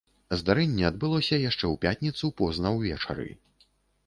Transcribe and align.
Здарэнне 0.39 0.87
адбылося 0.87 1.39
яшчэ 1.49 1.59
ў 1.59 1.75
пятніцу 1.85 2.31
позна 2.41 2.73
ўвечары. 2.79 3.29